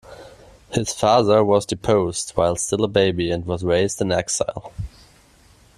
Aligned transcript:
His 0.71 0.91
father 0.93 1.43
was 1.43 1.63
deposed 1.67 2.31
while 2.31 2.55
still 2.55 2.83
a 2.85 2.87
baby 2.87 3.29
and 3.29 3.45
was 3.45 3.63
raised 3.63 4.01
in 4.01 4.11
exile. 4.11 4.73